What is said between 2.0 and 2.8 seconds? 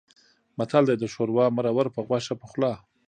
غوښه پخلا.